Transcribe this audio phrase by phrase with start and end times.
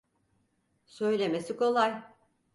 [0.85, 2.01] Söylemesi kolay.